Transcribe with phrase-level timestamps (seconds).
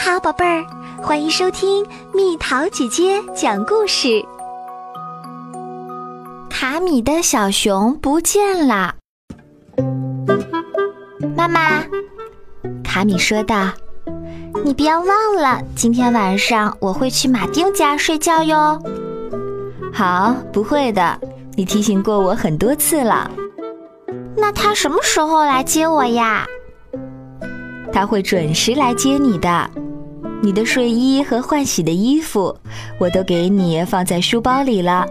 [0.00, 0.64] 好，宝贝儿，
[1.02, 4.24] 欢迎收听蜜桃姐姐讲故事。
[6.48, 8.94] 卡米的小熊不见了，
[11.36, 11.82] 妈妈，
[12.84, 13.72] 卡米说道
[14.64, 18.80] ：“你别忘了，今天晚上我会去马丁家睡觉哟。”
[19.92, 21.18] 好，不会的，
[21.56, 23.28] 你提醒过我很多次了。
[24.36, 26.46] 那他什么时候来接我呀？
[27.92, 29.68] 他会准时来接你的。
[30.40, 32.56] 你的睡衣和换洗的衣服，
[32.98, 35.06] 我都给你放在书包里了。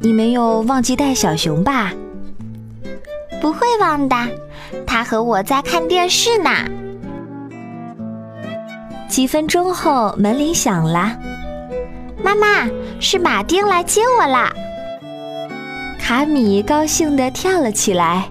[0.00, 1.92] 你没有忘记带小熊吧？
[3.40, 4.16] 不会忘的，
[4.86, 6.50] 他和我在看电视呢。
[9.08, 11.16] 几分钟后，门铃响了。
[12.22, 12.68] 妈妈，
[13.00, 14.52] 是马丁来接我啦！
[15.98, 18.30] 卡米高兴地跳了起来，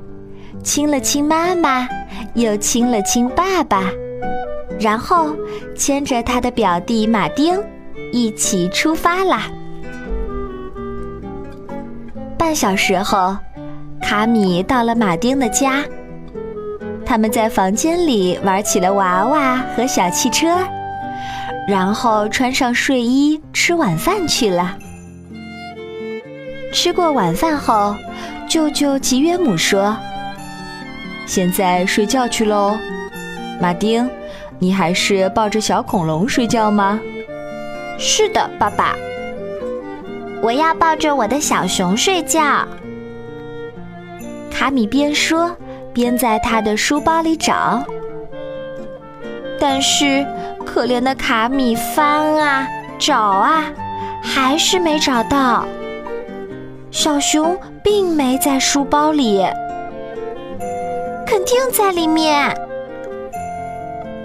[0.63, 1.87] 亲了亲妈妈，
[2.33, 3.83] 又亲了亲爸爸。
[4.79, 5.35] 然后
[5.75, 7.59] 牵着他的表弟马丁
[8.11, 9.49] 一起出发啦。
[12.37, 13.35] 半小时后，
[14.01, 15.83] 卡米到了马丁的家。
[17.05, 20.57] 他们在房间里玩起了娃娃和小汽车，
[21.67, 24.77] 然后穿上睡衣吃晚饭去了。
[26.73, 27.95] 吃过晚饭后，
[28.47, 29.97] 舅舅吉约姆说
[31.25, 32.77] ：“现在睡觉去喽，
[33.61, 34.07] 马丁。”
[34.59, 36.99] 你还是抱着小恐龙睡觉吗？
[37.99, 38.95] 是的，爸爸。
[40.41, 42.67] 我要抱着我的小熊睡觉。
[44.51, 45.55] 卡米边说
[45.93, 47.83] 边在他的书包里找，
[49.59, 50.25] 但是
[50.65, 53.63] 可怜的卡米翻啊找啊，
[54.23, 55.65] 还是没找到。
[56.89, 59.45] 小熊并没在书包里，
[61.25, 62.55] 肯定在里面。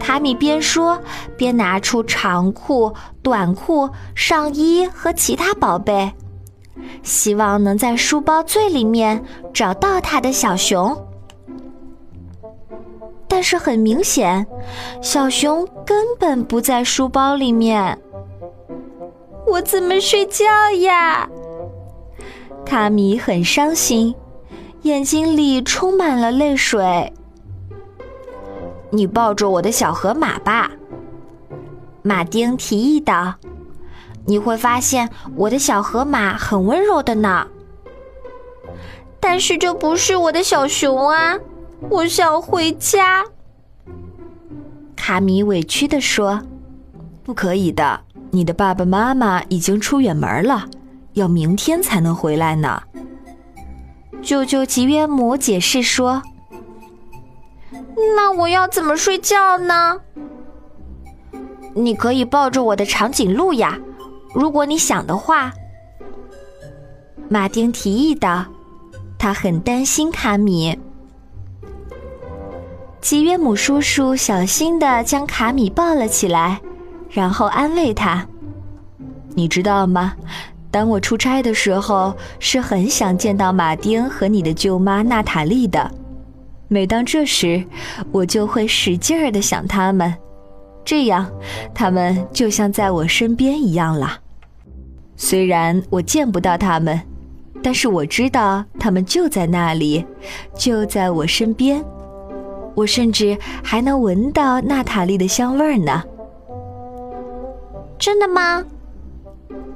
[0.02, 1.00] 卡米边说
[1.36, 6.12] 边拿出长裤、短裤、上衣和其他宝贝，
[7.04, 11.06] 希望能在书包最里面找到他的小熊。
[13.28, 14.44] 但是很明显，
[15.00, 17.96] 小熊根本不在书包里面。
[19.46, 20.44] 我怎么睡觉
[20.80, 21.28] 呀？
[22.66, 24.12] 卡米很伤心，
[24.82, 27.12] 眼睛里充满了泪水。
[28.94, 30.70] 你抱着我的小河马吧，
[32.02, 33.36] 马丁提议道
[34.26, 37.46] ：“你会发现我的小河马很温柔的呢。”
[39.18, 41.38] 但是这不是我的小熊啊！
[41.88, 43.24] 我想回家。
[44.94, 46.42] 卡米委屈地说
[47.24, 50.66] ：“不可以的，你的爸爸妈妈已经出远门了，
[51.14, 52.82] 要明天才能回来呢。”
[54.20, 56.22] 舅舅吉约姆解释说。
[58.16, 60.00] 那我要怎么睡觉呢？
[61.74, 63.78] 你可以抱着我的长颈鹿呀，
[64.34, 65.52] 如果你想的话。
[67.28, 68.44] 马丁提议道，
[69.18, 70.78] 他很担心卡米。
[73.00, 76.60] 吉约姆叔叔小心的将卡米抱了起来，
[77.08, 78.26] 然后安慰他
[79.34, 80.14] ：“你知道吗？
[80.70, 85.90] 当我出差的时候，是很想见到马丁和你的舅妈娜塔莉的。”
[86.72, 87.62] 每当这时，
[88.10, 90.14] 我就会使劲儿的想他们，
[90.82, 91.30] 这样，
[91.74, 94.18] 他们就像在我身边一样了。
[95.14, 96.98] 虽然我见不到他们，
[97.62, 100.02] 但是我知道他们就在那里，
[100.54, 101.84] 就在我身边。
[102.74, 106.02] 我甚至还能闻到娜塔莉的香味儿呢。
[107.98, 108.64] 真的吗？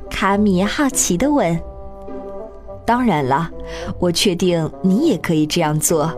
[0.09, 1.61] 卡米好奇的问。
[2.87, 3.51] 当然了，
[3.99, 6.11] 我确定你也可以这样做。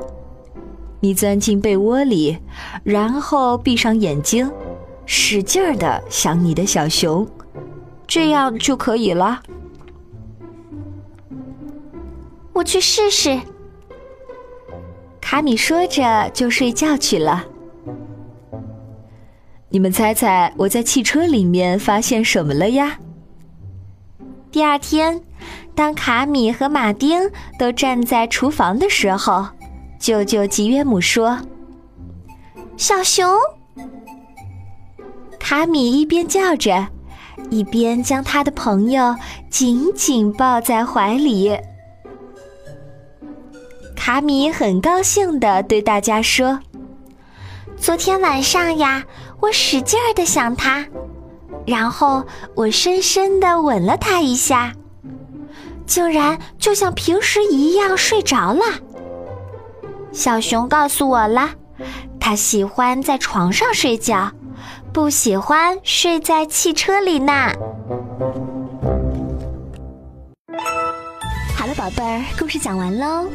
[1.01, 2.39] 你钻进被窝里，
[2.83, 4.51] 然后闭上眼睛，
[5.07, 7.27] 使劲儿的想你的小熊，
[8.07, 9.41] 这样就可以了。
[12.53, 13.41] 我去试试。
[15.21, 17.45] 卡米说着就睡觉去了。
[19.69, 22.99] 你们猜猜我在汽车里面发现什么了呀？
[24.51, 25.23] 第二天，
[25.75, 29.47] 当卡米和马丁都站在厨房的时候。
[29.99, 31.39] 舅舅吉约姆说
[32.77, 33.37] ：“小熊。”
[35.39, 36.87] 卡米一边叫着，
[37.51, 39.17] 一边将他的朋友
[39.51, 41.59] 紧紧抱在怀里。
[43.97, 46.61] 卡米很高兴的对大家说
[47.77, 49.05] ：“昨天晚上呀，
[49.41, 50.87] 我使劲儿的想他，
[51.67, 52.25] 然后
[52.55, 54.73] 我深深的吻了他一下，
[55.87, 58.63] 竟然就像平时一样睡着了。”
[60.19, 61.49] 小熊告诉我了，
[62.19, 64.29] 它喜欢在床上睡觉，
[64.93, 67.33] 不喜欢睡在汽车里呢。
[71.57, 73.29] 好了，宝贝儿，故事讲完喽。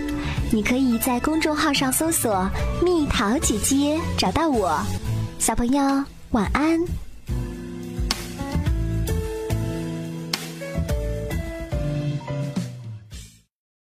[0.52, 2.46] 你可以在公众号上搜索
[2.84, 4.78] “蜜桃姐姐”，找到我。
[5.40, 5.82] 小朋友，
[6.32, 6.78] 晚安。